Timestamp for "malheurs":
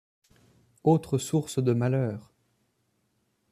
1.73-2.33